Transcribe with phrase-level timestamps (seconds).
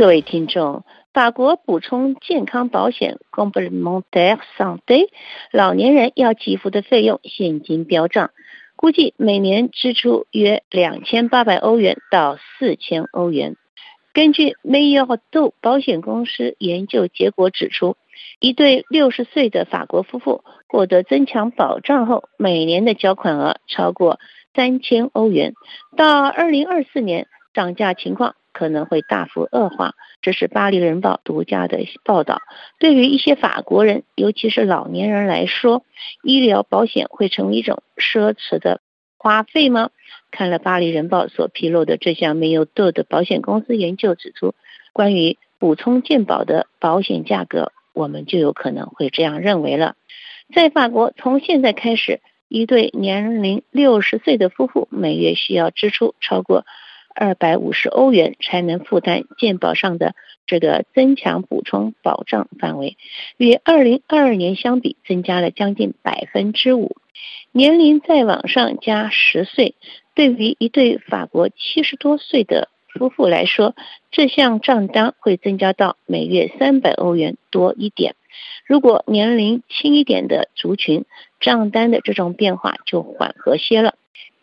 [0.00, 5.08] 各位听众，法国补充健康保险 （Complémentaire Santé）
[5.52, 8.30] 老年人要给付的费用现金标账，
[8.76, 13.56] 估计每年支出约两千八百欧元到四千欧元。
[14.14, 17.98] 根据 m a y o r d o 保险公司研究结果指出，
[18.40, 24.18] 一对六十岁的法国夫妇获得增强保障后，每年的缴款额超过
[24.54, 25.52] 三千欧元。
[25.94, 28.34] 到二零二四年，涨价情况。
[28.52, 32.42] 可能会大幅恶化，这是巴黎人报独家的报道。
[32.78, 35.84] 对于一些法国人，尤其是老年人来说，
[36.22, 38.80] 医疗保险会成为一种奢侈的
[39.18, 39.90] 花费吗？
[40.30, 44.54] 看了巴黎人报所披露的这项没有度的保险公司研究指出，
[44.92, 49.96] 关于补充健保的保险价格，我们就有可能会这样认为了。
[50.54, 56.64] 在法国，从现在开始，一对年龄六十岁的夫妇每月需要支出超过。
[57.20, 60.14] 二百五十欧元才能负担健保上的
[60.46, 62.96] 这个增强补充保障范围，
[63.36, 66.96] 与二零二二年相比增加了将近百分之五。
[67.52, 69.74] 年龄再往上加十岁，
[70.14, 73.74] 对于一对法国七十多岁的夫妇来说，
[74.10, 78.14] 这项账单会增加到每月三百欧元多一点。
[78.64, 81.04] 如果年龄轻一点的族群，
[81.38, 83.96] 账单的这种变化就缓和些了，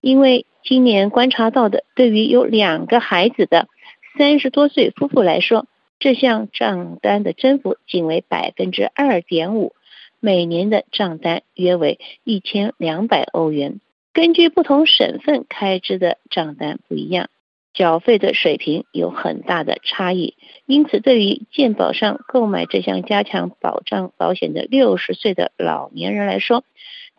[0.00, 0.46] 因为。
[0.64, 3.68] 今年观察到的，对于有两个孩子的
[4.16, 5.66] 三十多岁夫妇来说，
[5.98, 9.74] 这项账单的增幅仅为百分之二点五，
[10.20, 13.80] 每年的账单约为一千两百欧元。
[14.12, 17.28] 根据不同省份开支的账单不一样，
[17.72, 20.34] 缴费的水平有很大的差异。
[20.66, 26.62] 因此，对于健保上购买这项加强保障保险的六十岁的老年人来说，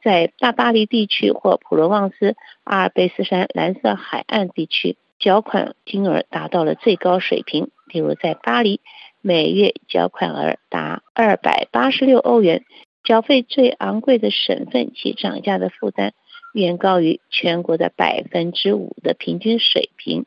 [0.03, 7.69] 在大巴黎地区或普罗旺斯、阿尔卑斯山蓝色海岸地区，缴款金额达到了最高水平。
[7.87, 8.81] 例如，在巴黎，
[9.21, 12.63] 每月缴款额达二百八十六欧元。
[13.03, 16.13] 缴费最昂贵的省份，其涨价的负担
[16.53, 20.25] 远高于全国的百分之五的平均水平。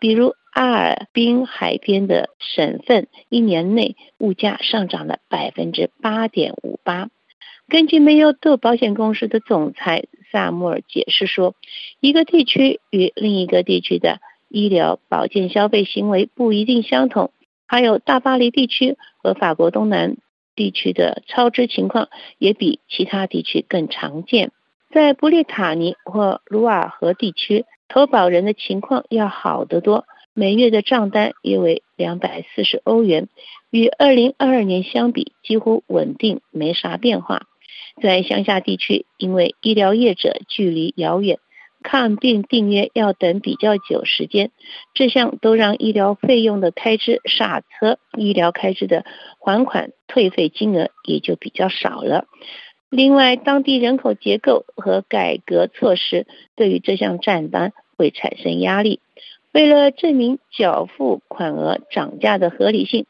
[0.00, 7.08] 比如，阿尔滨海边的省份，一年内物价上涨了百分之八点五八。
[7.70, 11.54] 根据梅优豆保险公司的总裁萨穆尔解释说，
[12.00, 17.30] 一个地区与另一个地区的医疗保健消费行为不一定相同，
[17.66, 20.16] 还有大巴黎地区和法国东南
[20.56, 22.08] 地区的超支情况
[22.38, 24.50] 也比其他地区更常见。
[24.90, 33.28] 在布列塔尼或卢瓦河地区，投保人的情况要好得多，每月的账单约为两百四十欧元，
[33.70, 37.42] 与二零二二年相比几乎稳定，没啥变化。
[38.00, 41.38] 在乡下地区，因为医疗业者距离遥远，
[41.82, 44.50] 看病订约要等比较久时间，
[44.94, 49.04] 这项都让医疗费用的开支刹车，医疗开支的
[49.38, 52.26] 还款退费金额也就比较少了。
[52.90, 56.26] 另外，当地人口结构和改革措施
[56.56, 59.00] 对于这项账单会产生压力。
[59.52, 63.06] 为了证明缴付款额涨价的合理性。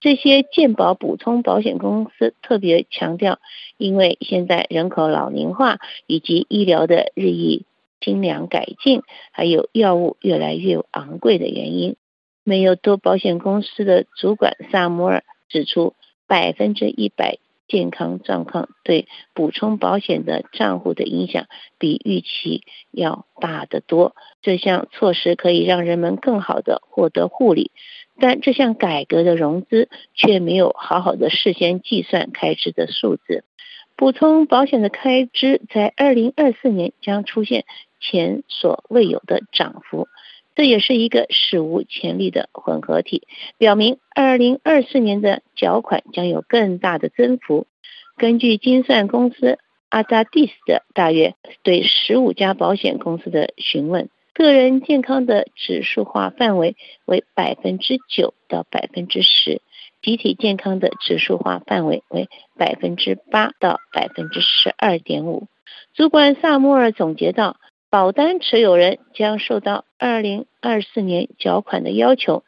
[0.00, 3.38] 这些健保补充保险公司特别强调，
[3.76, 7.66] 因为现在人口老龄化以及医疗的日益
[8.00, 11.96] 精良改进，还有药物越来越昂贵的原因，
[12.44, 15.94] 没有多保险公司的主管萨摩尔指出，
[16.26, 17.38] 百分之一百
[17.70, 21.46] 健康状况对补充保险的账户的影响
[21.78, 24.16] 比预期要大得多。
[24.42, 27.70] 这项措施可以让人们更好的获得护理。
[28.18, 33.44] 但这项改革的融资却没有好好的事先计算开支的数字，
[33.96, 37.64] 补充保险的开支在二零二四年将出现
[37.98, 40.08] 前所未有的涨幅，
[40.54, 43.26] 这也是一个史无前例的混合体，
[43.58, 47.66] 表明二零二四年的缴款将有更大的增幅。
[48.16, 49.58] 根据精算公司
[49.88, 54.08] 阿扎蒂斯的大约对十五家保险公司的询问。
[54.32, 59.60] 个人健康的指数化范围为百分之九到百分之十，
[60.00, 65.48] 集体健康的指数化范围为百分之八到百分之十二点五。
[65.94, 67.56] 主管萨穆尔总结道
[67.90, 72.44] ：“保单持有人将受到二零二四年缴款的要求，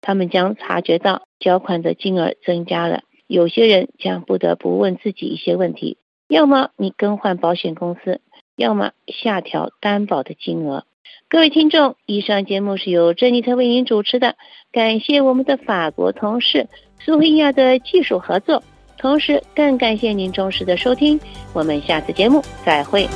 [0.00, 3.02] 他们将察觉到缴款的金额增加了。
[3.26, 5.98] 有些人将不得不问自己一些问题：
[6.28, 8.20] 要么你更换保险公司，
[8.54, 10.84] 要么下调担保的金额。”
[11.28, 14.36] 各位听众，以上节目是由珍妮特为您主持的，
[14.70, 16.68] 感谢我们的法国同事
[17.00, 18.62] 苏菲亚的技术合作，
[18.96, 21.18] 同时更感谢您忠实的收听，
[21.52, 23.08] 我们下次节目再会。